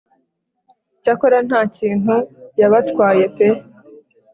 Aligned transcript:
icyakora 0.95 1.37
ntakintu 1.47 2.15
yabatwaye 2.59 3.23
pe 3.35 3.47